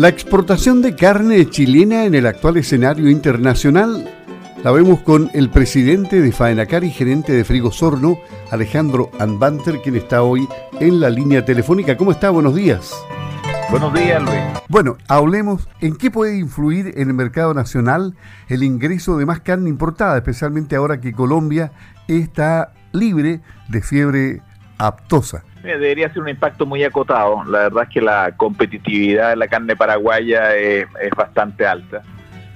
La 0.00 0.08
exportación 0.08 0.80
de 0.80 0.96
carne 0.96 1.50
chilena 1.50 2.06
en 2.06 2.14
el 2.14 2.24
actual 2.24 2.56
escenario 2.56 3.10
internacional 3.10 4.10
la 4.64 4.70
vemos 4.70 5.00
con 5.00 5.30
el 5.34 5.50
presidente 5.50 6.22
de 6.22 6.32
Faenacar 6.32 6.84
y 6.84 6.90
gerente 6.90 7.34
de 7.34 7.44
Frigo 7.44 7.70
Sorno, 7.70 8.18
Alejandro 8.50 9.10
Anbanter, 9.18 9.82
quien 9.82 9.96
está 9.96 10.22
hoy 10.22 10.48
en 10.80 11.00
la 11.00 11.10
línea 11.10 11.44
telefónica. 11.44 11.98
¿Cómo 11.98 12.12
está? 12.12 12.30
Buenos 12.30 12.54
días. 12.54 12.94
Buenos 13.70 13.92
días, 13.92 14.22
Luis. 14.22 14.40
Bueno, 14.68 14.96
hablemos 15.06 15.68
en 15.82 15.94
qué 15.96 16.10
puede 16.10 16.38
influir 16.38 16.94
en 16.96 17.08
el 17.08 17.14
mercado 17.14 17.52
nacional 17.52 18.16
el 18.48 18.62
ingreso 18.62 19.18
de 19.18 19.26
más 19.26 19.40
carne 19.40 19.68
importada, 19.68 20.16
especialmente 20.16 20.76
ahora 20.76 21.02
que 21.02 21.12
Colombia 21.12 21.72
está 22.08 22.72
libre 22.92 23.42
de 23.68 23.82
fiebre 23.82 24.40
aptosa. 24.78 25.44
Debería 25.62 26.08
ser 26.12 26.22
un 26.22 26.28
impacto 26.28 26.64
muy 26.64 26.82
acotado. 26.84 27.44
La 27.44 27.60
verdad 27.60 27.84
es 27.84 27.88
que 27.90 28.00
la 28.00 28.32
competitividad 28.36 29.30
de 29.30 29.36
la 29.36 29.48
carne 29.48 29.76
paraguaya 29.76 30.56
es, 30.56 30.86
bastante 31.16 31.66
alta 31.66 32.02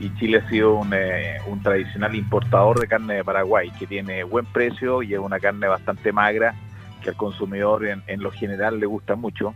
y 0.01 0.13
Chile 0.17 0.43
ha 0.45 0.49
sido 0.49 0.81
eh, 0.93 1.39
un, 1.47 1.63
tradicional 1.63 2.15
importador 2.15 2.81
de 2.81 2.89
carne 2.89 3.15
de 3.15 3.25
Paraguay 3.25 3.71
que 3.79 3.87
tiene 3.87 4.25
buen 4.25 4.45
precio 4.47 5.03
y 5.03 5.15
es 5.15 5.21
una 5.21 5.39
carne 5.39 5.69
bastante 5.69 6.13
magra 6.13 6.55
que 7.01 7.11
al 7.11 7.17
consumidor 7.17 7.85
en, 7.87 8.23
lo 8.23 8.33
general 8.33 8.81
le 8.81 8.87
gusta 8.87 9.15
mucho 9.15 9.55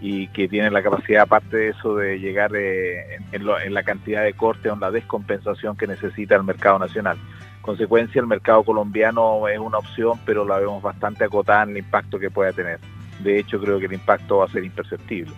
y 0.00 0.28
que 0.28 0.48
tiene 0.48 0.70
la 0.70 0.82
capacidad, 0.82 1.22
aparte 1.22 1.56
de 1.56 1.68
eso, 1.70 1.96
de 1.96 2.18
llegar 2.18 2.52
eh, 2.54 3.18
en, 3.32 3.74
la 3.74 3.82
cantidad 3.82 4.22
de 4.22 4.32
corte 4.32 4.70
o 4.70 4.74
en 4.74 4.80
la 4.80 4.90
descompensación 4.90 5.76
que 5.76 5.86
necesita 5.86 6.36
el 6.36 6.44
mercado 6.44 6.78
nacional 6.78 7.18
consecuencia 7.66 8.20
el 8.20 8.26
mercado 8.26 8.64
colombiano 8.64 9.46
es 9.48 9.58
una 9.58 9.78
opción, 9.78 10.18
pero 10.24 10.46
la 10.46 10.58
vemos 10.58 10.82
bastante 10.82 11.24
acotada 11.24 11.64
en 11.64 11.70
el 11.70 11.78
impacto 11.78 12.18
que 12.18 12.30
pueda 12.30 12.52
tener. 12.52 12.78
De 13.22 13.38
hecho, 13.38 13.60
creo 13.60 13.78
que 13.78 13.86
el 13.86 13.92
impacto 13.92 14.38
va 14.38 14.46
a 14.46 14.48
ser 14.48 14.64
imperceptible. 14.64 15.32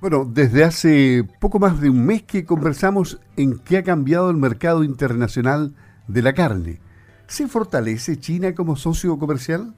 Bueno, 0.00 0.24
desde 0.24 0.64
hace 0.64 1.24
poco 1.40 1.58
más 1.58 1.78
de 1.80 1.90
un 1.90 2.06
mes 2.06 2.22
que 2.22 2.46
conversamos 2.46 3.20
en 3.36 3.58
qué 3.58 3.78
ha 3.78 3.82
cambiado 3.82 4.30
el 4.30 4.38
mercado 4.38 4.82
internacional 4.82 5.74
de 6.08 6.22
la 6.22 6.32
carne. 6.32 6.80
¿Se 7.26 7.46
fortalece 7.48 8.18
China 8.18 8.54
como 8.54 8.76
socio 8.76 9.18
comercial? 9.18 9.74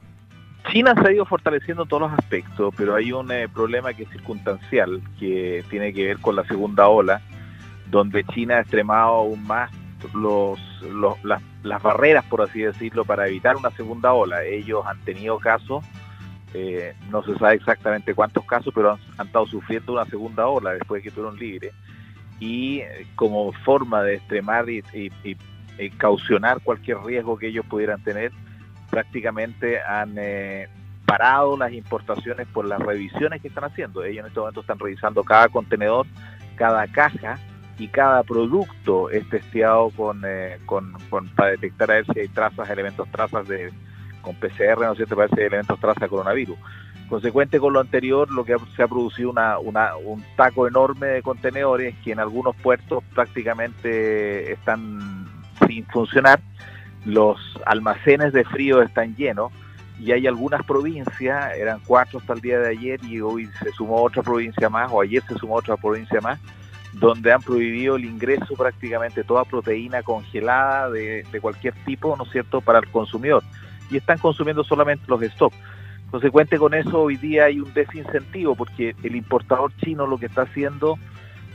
China 0.71 0.95
se 0.95 1.09
ha 1.09 1.11
ido 1.11 1.25
fortaleciendo 1.25 1.83
en 1.83 1.89
todos 1.89 2.03
los 2.03 2.13
aspectos, 2.13 2.73
pero 2.77 2.95
hay 2.95 3.11
un 3.11 3.29
eh, 3.31 3.49
problema 3.49 3.93
que 3.93 4.03
es 4.03 4.09
circunstancial, 4.11 5.01
que 5.19 5.63
tiene 5.69 5.93
que 5.93 6.05
ver 6.05 6.19
con 6.19 6.37
la 6.37 6.45
segunda 6.45 6.87
ola, 6.87 7.21
donde 7.91 8.23
China 8.23 8.55
ha 8.55 8.61
extremado 8.61 9.15
aún 9.15 9.45
más 9.45 9.69
los, 10.13 10.59
las, 11.23 11.83
barreras, 11.83 12.25
por 12.25 12.41
así 12.41 12.61
decirlo, 12.61 13.05
para 13.05 13.27
evitar 13.27 13.55
una 13.55 13.71
segunda 13.71 14.13
ola. 14.13 14.43
Ellos 14.43 14.85
han 14.85 14.99
tenido 15.01 15.39
casos, 15.39 15.83
eh, 16.53 16.95
no 17.09 17.23
se 17.23 17.37
sabe 17.37 17.55
exactamente 17.55 18.13
cuántos 18.13 18.45
casos, 18.45 18.73
pero 18.73 18.97
han, 19.17 19.27
estado 19.27 19.45
sufriendo 19.47 19.93
una 19.93 20.05
segunda 20.05 20.47
ola 20.47 20.71
después 20.71 21.01
de 21.01 21.09
que 21.09 21.15
fueron 21.15 21.37
libres. 21.37 21.73
Y 22.39 22.79
eh, 22.79 23.07
como 23.15 23.51
forma 23.51 24.03
de 24.03 24.15
extremar 24.15 24.69
y, 24.69 24.83
caucionar 25.97 26.61
cualquier 26.61 26.99
riesgo 26.99 27.37
que 27.37 27.47
ellos 27.47 27.65
pudieran 27.65 28.03
tener, 28.03 28.31
prácticamente 28.91 29.81
han 29.81 30.15
eh, 30.17 30.67
parado 31.05 31.57
las 31.57 31.73
importaciones 31.73 32.47
por 32.47 32.65
las 32.65 32.79
revisiones 32.79 33.41
que 33.41 33.47
están 33.47 33.63
haciendo. 33.63 34.03
Ellos 34.03 34.19
en 34.19 34.27
este 34.27 34.39
momento 34.39 34.61
están 34.61 34.79
revisando 34.79 35.23
cada 35.23 35.49
contenedor, 35.49 36.05
cada 36.55 36.87
caja 36.87 37.39
y 37.77 37.87
cada 37.87 38.23
producto 38.23 39.09
es 39.09 39.27
testeado 39.29 39.91
eh, 40.25 40.59
con, 40.65 40.93
con, 41.09 41.27
para 41.29 41.51
detectar 41.51 41.91
a 41.91 41.95
ver 41.95 42.05
si 42.13 42.19
hay 42.19 42.27
trazas, 42.27 42.69
elementos 42.69 43.09
trazas 43.11 43.47
de 43.47 43.71
con 44.21 44.35
PCR, 44.35 44.79
¿no 44.79 44.91
es 44.91 44.97
cierto?, 44.97 45.15
para 45.15 45.27
ver 45.27 45.47
elementos 45.47 45.79
trazas 45.79 46.01
de 46.01 46.09
coronavirus. 46.09 46.57
Consecuente 47.09 47.59
con 47.59 47.73
lo 47.73 47.81
anterior, 47.81 48.31
lo 48.31 48.45
que 48.45 48.55
se 48.75 48.83
ha 48.83 48.87
producido 48.87 49.29
una, 49.29 49.59
una, 49.59 49.97
un 49.97 50.23
taco 50.37 50.67
enorme 50.67 51.07
de 51.07 51.21
contenedores 51.21 51.95
que 52.03 52.13
en 52.13 52.19
algunos 52.19 52.55
puertos 52.55 53.03
prácticamente 53.13 54.53
están 54.53 55.27
sin 55.67 55.85
funcionar, 55.87 56.39
los 57.05 57.37
almacenes 57.65 58.31
de 58.33 58.45
frío 58.45 58.81
están 58.81 59.15
llenos 59.15 59.51
y 59.99 60.11
hay 60.11 60.25
algunas 60.25 60.65
provincias, 60.65 61.55
eran 61.55 61.79
cuatro 61.85 62.19
hasta 62.19 62.33
el 62.33 62.41
día 62.41 62.59
de 62.59 62.69
ayer 62.69 62.99
y 63.03 63.21
hoy 63.21 63.49
se 63.61 63.71
sumó 63.71 64.01
otra 64.01 64.23
provincia 64.23 64.69
más, 64.69 64.91
o 64.91 65.01
ayer 65.01 65.21
se 65.27 65.35
sumó 65.35 65.55
otra 65.55 65.77
provincia 65.77 66.19
más, 66.21 66.39
donde 66.93 67.31
han 67.31 67.41
prohibido 67.41 67.95
el 67.95 68.05
ingreso 68.05 68.55
prácticamente 68.55 69.23
toda 69.23 69.45
proteína 69.45 70.03
congelada 70.03 70.89
de, 70.89 71.25
cualquier 71.41 71.73
tipo, 71.85 72.15
¿no 72.15 72.23
es 72.23 72.31
cierto?, 72.31 72.61
para 72.61 72.79
el 72.79 72.87
consumidor. 72.89 73.43
Y 73.89 73.97
están 73.97 74.17
consumiendo 74.17 74.63
solamente 74.63 75.03
los 75.07 75.21
stocks. 75.21 75.57
Consecuente 76.11 76.57
con 76.57 76.73
eso, 76.73 77.01
hoy 77.01 77.17
día 77.17 77.45
hay 77.45 77.59
un 77.59 77.73
desincentivo 77.73 78.55
porque 78.55 78.95
el 79.03 79.15
importador 79.15 79.71
chino 79.77 80.05
lo 80.05 80.19
que 80.19 80.27
está 80.27 80.43
haciendo 80.43 80.97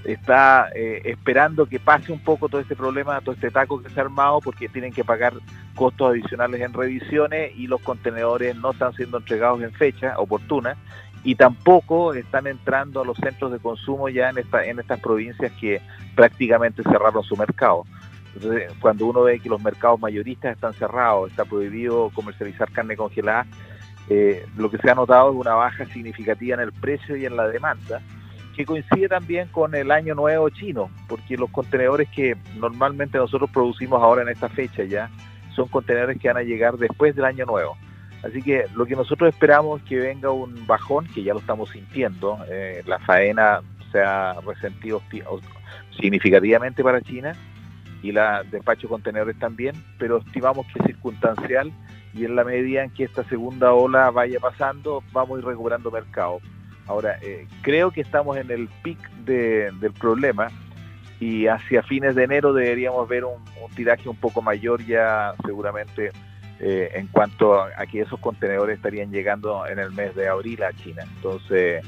está 0.04 0.68
eh, 0.74 1.02
esperando 1.04 1.66
que 1.66 1.78
pase 1.78 2.12
un 2.12 2.20
poco 2.20 2.48
todo 2.48 2.60
este 2.60 2.74
problema, 2.74 3.20
todo 3.20 3.34
este 3.34 3.50
taco 3.50 3.82
que 3.82 3.90
se 3.90 4.00
ha 4.00 4.04
armado, 4.04 4.40
porque 4.40 4.68
tienen 4.68 4.92
que 4.92 5.04
pagar 5.04 5.34
costos 5.74 6.10
adicionales 6.10 6.60
en 6.60 6.72
revisiones 6.72 7.52
y 7.56 7.66
los 7.66 7.80
contenedores 7.82 8.56
no 8.56 8.72
están 8.72 8.92
siendo 8.94 9.18
entregados 9.18 9.62
en 9.62 9.72
fecha 9.72 10.18
oportuna 10.18 10.76
y 11.28 11.34
tampoco 11.34 12.14
están 12.14 12.46
entrando 12.46 13.02
a 13.02 13.04
los 13.04 13.18
centros 13.18 13.52
de 13.52 13.58
consumo 13.58 14.08
ya 14.08 14.30
en, 14.30 14.38
esta, 14.38 14.64
en 14.64 14.78
estas 14.78 14.98
provincias 14.98 15.52
que 15.60 15.82
prácticamente 16.14 16.82
cerraron 16.82 17.22
su 17.22 17.36
mercado. 17.36 17.84
Entonces, 18.34 18.72
cuando 18.80 19.04
uno 19.04 19.24
ve 19.24 19.38
que 19.38 19.50
los 19.50 19.62
mercados 19.62 20.00
mayoristas 20.00 20.54
están 20.54 20.72
cerrados, 20.72 21.30
está 21.30 21.44
prohibido 21.44 22.10
comercializar 22.14 22.72
carne 22.72 22.96
congelada, 22.96 23.46
eh, 24.08 24.46
lo 24.56 24.70
que 24.70 24.78
se 24.78 24.90
ha 24.90 24.94
notado 24.94 25.32
es 25.32 25.36
una 25.36 25.52
baja 25.52 25.84
significativa 25.84 26.54
en 26.54 26.62
el 26.62 26.72
precio 26.72 27.14
y 27.14 27.26
en 27.26 27.36
la 27.36 27.46
demanda, 27.46 28.00
que 28.56 28.64
coincide 28.64 29.08
también 29.08 29.48
con 29.48 29.74
el 29.74 29.90
año 29.90 30.14
nuevo 30.14 30.48
chino, 30.48 30.88
porque 31.08 31.36
los 31.36 31.50
contenedores 31.50 32.08
que 32.08 32.38
normalmente 32.56 33.18
nosotros 33.18 33.50
producimos 33.50 34.02
ahora 34.02 34.22
en 34.22 34.30
esta 34.30 34.48
fecha 34.48 34.82
ya 34.84 35.10
son 35.54 35.68
contenedores 35.68 36.18
que 36.18 36.28
van 36.28 36.38
a 36.38 36.42
llegar 36.42 36.78
después 36.78 37.14
del 37.14 37.26
año 37.26 37.44
nuevo. 37.44 37.76
Así 38.22 38.42
que 38.42 38.64
lo 38.74 38.84
que 38.86 38.96
nosotros 38.96 39.32
esperamos 39.32 39.80
es 39.80 39.88
que 39.88 39.98
venga 39.98 40.30
un 40.30 40.66
bajón, 40.66 41.06
que 41.14 41.22
ya 41.22 41.34
lo 41.34 41.40
estamos 41.40 41.70
sintiendo. 41.70 42.38
Eh, 42.48 42.82
la 42.86 42.98
faena 42.98 43.60
se 43.92 44.00
ha 44.00 44.34
resentido 44.40 45.02
significativamente 45.98 46.82
para 46.82 47.00
China 47.00 47.32
y 48.02 48.12
la 48.12 48.42
despacho 48.44 48.82
de 48.82 48.88
contenedores 48.88 49.38
también, 49.38 49.74
pero 49.98 50.18
estimamos 50.18 50.66
que 50.66 50.80
es 50.80 50.86
circunstancial 50.86 51.72
y 52.12 52.24
en 52.24 52.36
la 52.36 52.44
medida 52.44 52.82
en 52.84 52.90
que 52.90 53.04
esta 53.04 53.24
segunda 53.24 53.72
ola 53.72 54.10
vaya 54.10 54.40
pasando, 54.40 55.02
vamos 55.12 55.36
a 55.36 55.40
ir 55.40 55.46
recuperando 55.46 55.90
mercado. 55.90 56.40
Ahora, 56.86 57.18
eh, 57.22 57.46
creo 57.62 57.90
que 57.90 58.00
estamos 58.00 58.36
en 58.36 58.50
el 58.50 58.68
pic 58.82 58.98
del 59.24 59.92
problema 59.92 60.48
y 61.20 61.46
hacia 61.46 61.82
fines 61.82 62.14
de 62.14 62.24
enero 62.24 62.52
deberíamos 62.52 63.08
ver 63.08 63.24
un 63.24 63.38
tiraje 63.76 64.08
un 64.08 64.16
poco 64.16 64.40
mayor 64.40 64.84
ya 64.84 65.34
seguramente 65.44 66.10
eh, 66.60 66.90
en 66.94 67.06
cuanto 67.08 67.54
a, 67.54 67.86
que 67.86 68.00
esos 68.00 68.18
contenedores 68.18 68.76
estarían 68.76 69.10
llegando 69.10 69.66
en 69.66 69.78
el 69.78 69.92
mes 69.92 70.14
de 70.16 70.28
abril 70.28 70.62
a 70.64 70.72
China. 70.72 71.04
Entonces, 71.16 71.84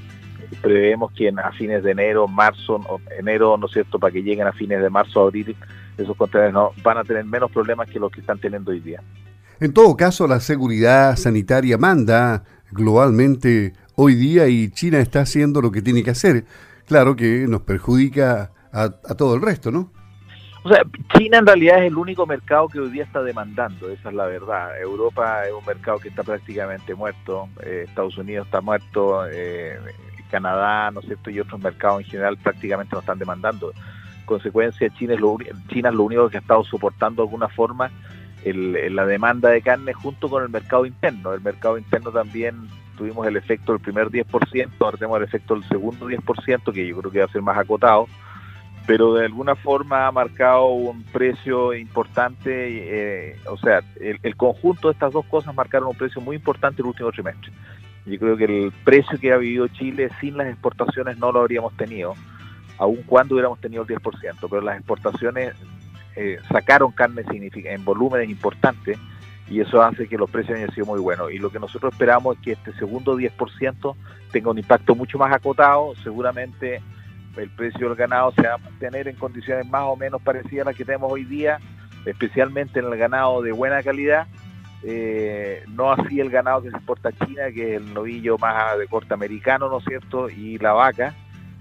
prevemos 0.62 1.12
que 1.12 1.28
a 1.28 1.52
fines 1.52 1.82
de 1.82 1.90
enero, 1.90 2.28
marzo, 2.28 2.80
enero, 3.18 3.56
¿no 3.56 3.66
es 3.66 3.72
cierto?, 3.72 3.98
para 3.98 4.12
que 4.12 4.22
lleguen 4.22 4.46
a 4.46 4.52
fines 4.52 4.80
de 4.80 4.88
marzo, 4.88 5.22
abril, 5.22 5.56
esos 5.98 6.16
contenedores 6.16 6.54
no, 6.54 6.72
van 6.82 6.98
a 6.98 7.04
tener 7.04 7.24
menos 7.24 7.50
problemas 7.50 7.88
que 7.88 7.98
los 7.98 8.12
que 8.12 8.20
están 8.20 8.38
teniendo 8.38 8.70
hoy 8.70 8.80
día. 8.80 9.02
En 9.58 9.72
todo 9.72 9.96
caso, 9.96 10.26
la 10.26 10.40
seguridad 10.40 11.16
sanitaria 11.16 11.76
manda 11.76 12.44
globalmente 12.70 13.74
hoy 13.96 14.14
día 14.14 14.46
y 14.48 14.70
China 14.70 15.00
está 15.00 15.22
haciendo 15.22 15.60
lo 15.60 15.72
que 15.72 15.82
tiene 15.82 16.02
que 16.02 16.10
hacer. 16.10 16.44
Claro 16.86 17.16
que 17.16 17.46
nos 17.48 17.62
perjudica 17.62 18.52
a 18.72 18.88
todo 19.16 19.34
el 19.34 19.42
resto, 19.42 19.70
¿no? 19.70 19.90
O 20.62 20.68
sea, 20.68 20.82
China 21.16 21.38
en 21.38 21.46
realidad 21.46 21.78
es 21.78 21.90
el 21.90 21.96
único 21.96 22.26
mercado 22.26 22.68
que 22.68 22.80
hoy 22.80 22.90
día 22.90 23.04
está 23.04 23.22
demandando, 23.22 23.88
esa 23.88 24.10
es 24.10 24.14
la 24.14 24.26
verdad. 24.26 24.78
Europa 24.78 25.46
es 25.46 25.52
un 25.52 25.64
mercado 25.64 25.98
que 25.98 26.08
está 26.08 26.22
prácticamente 26.22 26.94
muerto, 26.94 27.48
eh, 27.62 27.84
Estados 27.88 28.18
Unidos 28.18 28.46
está 28.46 28.60
muerto, 28.60 29.26
eh, 29.30 29.78
Canadá, 30.30 30.90
¿no 30.90 31.00
es 31.00 31.06
cierto? 31.06 31.30
Y 31.30 31.40
otros 31.40 31.60
mercados 31.60 32.02
en 32.02 32.10
general 32.10 32.36
prácticamente 32.36 32.94
no 32.94 33.00
están 33.00 33.18
demandando. 33.18 33.72
consecuencia, 34.26 34.88
China 34.90 35.14
es, 35.14 35.20
lo, 35.20 35.36
China 35.68 35.88
es 35.88 35.94
lo 35.94 36.04
único 36.04 36.28
que 36.28 36.36
ha 36.36 36.40
estado 36.40 36.62
soportando 36.64 37.22
de 37.22 37.28
alguna 37.28 37.48
forma 37.48 37.90
la 38.44 39.04
demanda 39.04 39.50
de 39.50 39.60
carne 39.60 39.92
junto 39.92 40.28
con 40.28 40.42
el 40.42 40.50
mercado 40.50 40.86
interno. 40.86 41.32
El 41.32 41.40
mercado 41.40 41.78
interno 41.78 42.10
también 42.10 42.68
tuvimos 42.96 43.26
el 43.26 43.36
efecto 43.36 43.72
del 43.72 43.80
primer 43.80 44.08
10%, 44.08 44.68
ahora 44.78 44.98
tenemos 44.98 45.18
el 45.18 45.24
efecto 45.24 45.54
del 45.54 45.64
segundo 45.68 46.06
10%, 46.06 46.72
que 46.72 46.86
yo 46.86 46.96
creo 46.98 47.10
que 47.10 47.18
va 47.18 47.24
a 47.24 47.32
ser 47.32 47.42
más 47.42 47.58
acotado 47.58 48.06
pero 48.90 49.14
de 49.14 49.24
alguna 49.24 49.54
forma 49.54 50.08
ha 50.08 50.10
marcado 50.10 50.66
un 50.70 51.04
precio 51.04 51.72
importante, 51.74 52.50
eh, 53.30 53.36
o 53.48 53.56
sea, 53.56 53.82
el, 54.00 54.34
conjunto 54.34 54.88
de 54.88 54.94
estas 54.94 55.12
dos 55.12 55.24
cosas 55.26 55.54
marcaron 55.54 55.90
un 55.90 55.94
precio 55.94 56.20
muy 56.20 56.34
importante 56.34 56.82
el 56.82 56.88
último 56.88 57.12
trimestre. 57.12 57.52
Yo 58.04 58.18
creo 58.18 58.36
que 58.36 58.46
el 58.46 58.72
precio 58.82 59.16
que 59.20 59.32
ha 59.32 59.36
vivido 59.36 59.68
Chile 59.68 60.10
sin 60.20 60.36
las 60.36 60.48
exportaciones 60.48 61.18
no 61.18 61.30
lo 61.30 61.38
habríamos 61.38 61.76
tenido, 61.76 62.14
aun 62.78 62.96
cuando 63.06 63.36
hubiéramos 63.36 63.60
tenido 63.60 63.84
el 63.84 63.88
10%, 63.88 64.48
pero 64.50 64.60
las 64.60 64.78
exportaciones 64.78 65.54
eh, 66.16 66.38
sacaron 66.50 66.90
carne 66.90 67.22
en 67.30 67.84
volúmenes 67.84 68.28
importantes 68.28 68.98
y 69.48 69.60
eso 69.60 69.80
hace 69.80 70.08
que 70.08 70.18
los 70.18 70.28
precios 70.28 70.58
hayan 70.58 70.74
sido 70.74 70.86
muy 70.86 70.98
buenos. 70.98 71.30
Y 71.30 71.38
lo 71.38 71.50
que 71.50 71.60
nosotros 71.60 71.92
esperamos 71.92 72.38
es 72.38 72.42
que 72.42 72.52
este 72.54 72.72
segundo 72.72 73.16
10% 73.16 73.94
tenga 74.32 74.50
un 74.50 74.58
impacto 74.58 74.96
mucho 74.96 75.16
más 75.16 75.32
acotado, 75.32 75.94
seguramente 76.02 76.82
el 77.36 77.50
precio 77.50 77.88
del 77.88 77.96
ganado 77.96 78.32
se 78.32 78.42
va 78.42 78.54
a 78.54 78.58
mantener 78.58 79.08
en 79.08 79.16
condiciones 79.16 79.66
más 79.68 79.82
o 79.82 79.96
menos 79.96 80.20
parecidas 80.22 80.66
a 80.66 80.70
las 80.70 80.76
que 80.76 80.84
tenemos 80.84 81.12
hoy 81.12 81.24
día, 81.24 81.58
especialmente 82.04 82.80
en 82.80 82.86
el 82.86 82.96
ganado 82.96 83.42
de 83.42 83.52
buena 83.52 83.82
calidad, 83.82 84.26
eh, 84.82 85.62
no 85.68 85.92
así 85.92 86.20
el 86.20 86.30
ganado 86.30 86.62
que 86.62 86.70
se 86.70 86.76
exporta 86.76 87.10
a 87.10 87.26
China, 87.26 87.50
que 87.54 87.74
es 87.74 87.80
el 87.82 87.92
novillo 87.92 88.38
más 88.38 88.78
de 88.78 88.86
corte 88.86 89.12
americano, 89.12 89.68
¿no 89.68 89.78
es 89.78 89.84
cierto? 89.84 90.30
Y 90.30 90.58
la 90.58 90.72
vaca, 90.72 91.14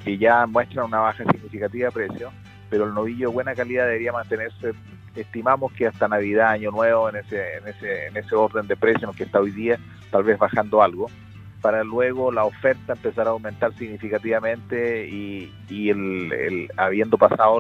que 0.03 0.17
ya 0.17 0.45
muestran 0.45 0.85
una 0.85 0.99
baja 0.99 1.23
significativa 1.25 1.87
de 1.87 1.91
precio, 1.91 2.31
pero 2.69 2.85
el 2.85 2.93
novillo 2.93 3.29
de 3.29 3.33
buena 3.33 3.55
calidad 3.55 3.85
debería 3.85 4.13
mantenerse, 4.13 4.73
estimamos 5.15 5.73
que 5.73 5.87
hasta 5.87 6.07
Navidad, 6.07 6.51
Año 6.51 6.71
Nuevo, 6.71 7.09
en 7.09 7.17
ese, 7.17 7.57
en 7.57 7.67
ese, 7.67 8.07
en 8.07 8.17
ese 8.17 8.35
orden 8.35 8.67
de 8.67 8.77
precios 8.77 9.13
que 9.15 9.23
está 9.23 9.39
hoy 9.39 9.51
día, 9.51 9.77
tal 10.11 10.23
vez 10.23 10.37
bajando 10.37 10.81
algo, 10.81 11.07
para 11.61 11.83
luego 11.83 12.31
la 12.31 12.45
oferta 12.45 12.93
empezar 12.93 13.27
a 13.27 13.31
aumentar 13.31 13.73
significativamente 13.75 15.07
y, 15.07 15.53
y 15.69 15.89
el, 15.89 16.69
habiendo 16.77 17.17
pasado 17.17 17.59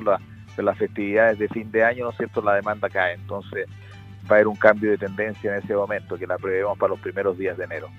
las 0.57 0.77
festividades 0.77 1.39
de 1.39 1.47
fin 1.47 1.71
de 1.71 1.83
año, 1.83 2.05
¿no 2.05 2.11
es 2.11 2.17
cierto?, 2.17 2.41
la 2.41 2.55
demanda 2.55 2.89
cae. 2.89 3.13
Entonces, 3.13 3.67
va 4.25 4.31
a 4.31 4.33
haber 4.35 4.47
un 4.47 4.55
cambio 4.55 4.91
de 4.91 4.97
tendencia 4.97 5.53
en 5.53 5.63
ese 5.63 5.73
momento, 5.73 6.17
que 6.17 6.27
la 6.27 6.37
prevemos 6.37 6.77
para 6.77 6.91
los 6.91 6.99
primeros 6.99 7.37
días 7.37 7.57
de 7.57 7.63
enero. 7.65 7.89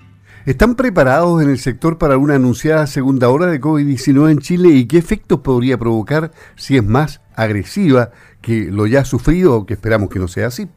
¿Están 0.45 0.75
preparados 0.75 1.41
en 1.43 1.49
el 1.49 1.59
sector 1.59 1.97
para 1.97 2.17
una 2.17 2.35
anunciada 2.35 2.87
segunda 2.87 3.29
ola 3.29 3.47
de 3.47 3.61
COVID-19 3.61 4.31
en 4.31 4.39
Chile 4.39 4.69
y 4.69 4.87
qué 4.87 4.97
efectos 4.97 5.41
podría 5.41 5.77
provocar 5.77 6.31
si 6.55 6.77
es 6.77 6.83
más 6.83 7.21
agresiva 7.35 8.11
que 8.41 8.71
lo 8.71 8.87
ya 8.87 9.05
sufrido 9.05 9.55
o 9.55 9.65
que 9.65 9.73
esperamos 9.73 10.09
que 10.09 10.19
no 10.19 10.27
sea 10.27 10.47
así? 10.47 10.67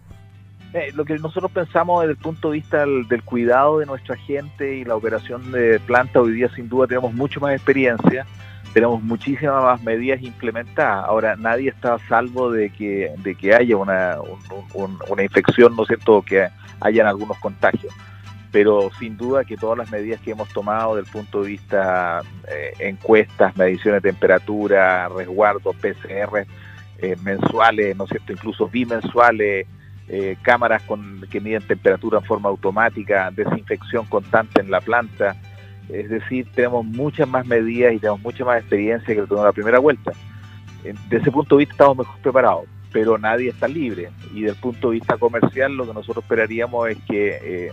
Eh, 0.75 0.93
lo 0.95 1.05
que 1.05 1.17
nosotros 1.19 1.51
pensamos 1.51 2.03
desde 2.03 2.13
el 2.13 2.19
punto 2.19 2.51
de 2.51 2.59
vista 2.59 2.81
del, 2.81 3.09
del, 3.09 3.23
cuidado 3.23 3.79
de 3.79 3.87
nuestra 3.87 4.17
gente 4.17 4.77
y 4.77 4.85
la 4.85 4.97
operación 4.97 5.53
de 5.53 5.81
planta, 5.81 6.21
hoy 6.21 6.33
día 6.33 6.49
sin 6.55 6.69
duda 6.69 6.87
tenemos 6.87 7.15
mucho 7.15 7.41
más 7.41 7.55
experiencia 7.55 8.27
tenemos 8.75 9.01
muchísimas 9.03 9.63
más 9.63 9.83
medidas 9.83 10.21
implementadas. 10.21 11.05
Ahora, 11.05 11.37
nadie 11.37 11.71
está 11.71 11.95
a 11.95 11.99
salvo 12.01 12.51
de 12.51 12.71
que, 12.71 13.13
de 13.19 13.37
que 13.37 13.55
haya 13.55 13.77
una, 13.77 14.17
una 15.09 15.23
infección, 15.23 15.77
¿no 15.77 15.83
es 15.83 15.89
cierto?, 15.89 16.23
que 16.23 16.49
hayan 16.81 17.07
algunos 17.07 17.39
contagios. 17.39 17.95
Pero 18.51 18.91
sin 18.99 19.17
duda 19.17 19.45
que 19.45 19.57
todas 19.57 19.79
las 19.79 19.91
medidas 19.93 20.21
que 20.21 20.33
hemos 20.33 20.49
tomado 20.49 20.97
desde 20.97 21.07
el 21.07 21.13
punto 21.13 21.43
de 21.43 21.49
vista 21.51 22.21
eh, 22.49 22.75
encuestas, 22.81 23.57
mediciones 23.57 24.03
de 24.03 24.11
temperatura, 24.11 25.09
resguardo, 25.09 25.73
PCR 25.73 26.45
eh, 26.99 27.17
mensuales, 27.23 27.97
¿no 27.97 28.05
es 28.05 28.11
cierto?, 28.11 28.33
incluso 28.33 28.69
bimensuales, 28.69 29.69
eh, 30.09 30.37
cámaras 30.43 30.83
con, 30.83 31.27
que 31.31 31.41
miden 31.41 31.63
temperatura 31.63 32.19
en 32.19 32.25
forma 32.25 32.49
automática, 32.49 33.31
desinfección 33.31 34.07
constante 34.07 34.61
en 34.61 34.71
la 34.71 34.81
planta, 34.81 35.37
es 35.89 36.09
decir, 36.09 36.47
tenemos 36.55 36.85
muchas 36.85 37.29
más 37.29 37.47
medidas 37.47 37.93
y 37.93 37.99
tenemos 37.99 38.21
mucha 38.21 38.45
más 38.45 38.61
experiencia 38.61 39.15
que 39.15 39.21
en 39.21 39.43
la 39.43 39.53
primera 39.53 39.79
vuelta. 39.79 40.13
De 40.83 41.17
ese 41.17 41.31
punto 41.31 41.57
de 41.57 41.61
vista 41.61 41.75
estamos 41.75 41.99
mejor 41.99 42.21
preparados, 42.21 42.65
pero 42.93 43.19
nadie 43.19 43.51
está 43.51 43.69
libre. 43.69 44.11
Y 44.35 44.43
del 44.43 44.57
punto 44.57 44.91
de 44.91 44.95
vista 44.95 45.17
comercial 45.17 45.77
lo 45.77 45.87
que 45.87 45.95
nosotros 45.95 46.25
esperaríamos 46.25 46.89
es 46.91 46.99
que 47.09 47.39
eh, 47.43 47.73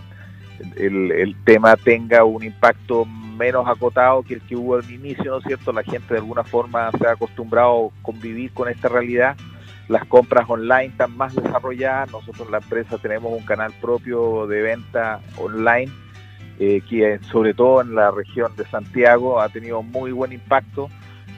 el, 0.76 1.36
tema 1.44 1.76
tenga 1.76 2.24
un 2.24 2.42
impacto 2.42 3.04
menos 3.04 3.66
acotado 3.66 4.22
que 4.22 4.34
el 4.34 4.40
que 4.42 4.56
hubo 4.56 4.76
al 4.76 4.90
inicio, 4.90 5.24
¿no 5.24 5.38
es 5.38 5.44
cierto? 5.44 5.72
La 5.72 5.82
gente 5.82 6.14
de 6.14 6.20
alguna 6.20 6.44
forma 6.44 6.90
se 6.92 7.06
ha 7.06 7.12
acostumbrado 7.12 7.88
a 7.88 8.02
convivir 8.02 8.52
con 8.52 8.68
esta 8.68 8.88
realidad. 8.88 9.36
Las 9.92 10.06
compras 10.06 10.48
online 10.48 10.86
están 10.86 11.14
más 11.18 11.34
desarrolladas. 11.34 12.10
Nosotros 12.10 12.48
la 12.50 12.56
empresa 12.56 12.96
tenemos 12.96 13.30
un 13.30 13.44
canal 13.44 13.74
propio 13.78 14.46
de 14.46 14.62
venta 14.62 15.20
online 15.36 15.92
eh, 16.58 16.80
que 16.88 17.20
sobre 17.30 17.52
todo 17.52 17.82
en 17.82 17.94
la 17.94 18.10
región 18.10 18.56
de 18.56 18.64
Santiago 18.64 19.38
ha 19.38 19.50
tenido 19.50 19.82
muy 19.82 20.10
buen 20.10 20.32
impacto 20.32 20.88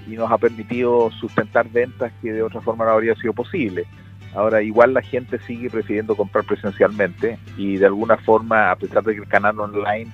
y 0.07 0.13
nos 0.13 0.31
ha 0.31 0.39
permitido 0.39 1.11
sustentar 1.11 1.69
ventas 1.69 2.13
que 2.23 2.33
de 2.33 2.45
otra 2.45 2.61
forma 2.61 2.85
no 2.85 2.93
habría 2.93 3.17
sido 3.17 3.33
posible. 3.33 3.87
Ahora, 4.37 4.63
igual 4.63 4.95
la 4.95 5.03
gente 5.03 5.41
sigue 5.41 5.69
prefiriendo 5.69 6.15
comprar 6.15 6.45
presencialmente 6.45 7.41
y 7.57 7.79
de 7.79 7.87
alguna 7.87 8.19
forma, 8.19 8.71
a 8.71 8.77
pesar 8.77 9.03
de 9.03 9.15
que 9.15 9.23
el 9.23 9.29
canal 9.29 9.59
online 9.59 10.13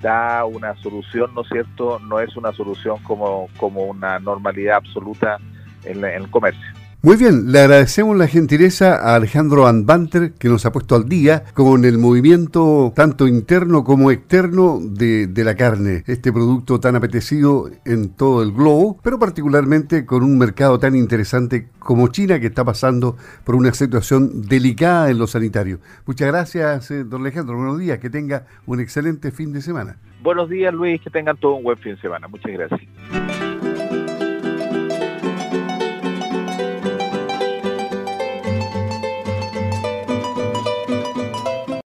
da 0.00 0.46
una 0.46 0.74
solución, 0.76 1.34
¿no 1.34 1.42
es 1.42 1.48
cierto? 1.48 1.98
No 1.98 2.18
es 2.18 2.34
una 2.34 2.52
solución 2.52 2.96
como, 3.02 3.50
como 3.58 3.82
una 3.82 4.18
normalidad 4.20 4.76
absoluta 4.76 5.36
en 5.84 6.02
el 6.02 6.30
comercio. 6.30 6.83
Muy 7.04 7.18
bien, 7.18 7.52
le 7.52 7.60
agradecemos 7.60 8.16
la 8.16 8.26
gentileza 8.26 8.94
a 8.96 9.16
Alejandro 9.16 9.66
Anbanter 9.66 10.32
que 10.32 10.48
nos 10.48 10.64
ha 10.64 10.72
puesto 10.72 10.94
al 10.94 11.06
día 11.06 11.44
con 11.52 11.84
el 11.84 11.98
movimiento 11.98 12.94
tanto 12.96 13.28
interno 13.28 13.84
como 13.84 14.10
externo 14.10 14.78
de, 14.80 15.28
la 15.44 15.54
carne, 15.54 16.02
este 16.06 16.32
producto 16.32 16.80
tan 16.80 16.96
apetecido 16.96 17.68
en 17.84 18.16
todo 18.16 18.42
el 18.42 18.52
globo, 18.52 18.98
pero 19.02 19.18
particularmente 19.18 20.06
con 20.06 20.22
un 20.22 20.38
mercado 20.38 20.78
tan 20.78 20.96
interesante 20.96 21.68
como 21.78 22.08
China 22.08 22.40
que 22.40 22.46
está 22.46 22.64
pasando 22.64 23.18
por 23.44 23.54
una 23.54 23.74
situación 23.74 24.40
delicada 24.48 25.10
en 25.10 25.18
lo 25.18 25.26
sanitario. 25.26 25.80
Muchas 26.06 26.28
gracias, 26.28 26.90
eh, 26.90 27.04
don 27.04 27.20
Alejandro. 27.20 27.58
Buenos 27.58 27.78
días, 27.80 27.98
que 27.98 28.08
tenga 28.08 28.46
un 28.64 28.80
excelente 28.80 29.30
fin 29.30 29.52
de 29.52 29.60
semana. 29.60 29.98
Buenos 30.22 30.48
días, 30.48 30.72
Luis, 30.72 31.02
que 31.02 31.10
tengan 31.10 31.36
todo 31.36 31.56
un 31.56 31.64
buen 31.64 31.76
fin 31.76 31.96
de 31.96 32.00
semana. 32.00 32.28
Muchas 32.28 32.50
gracias. 32.50 33.43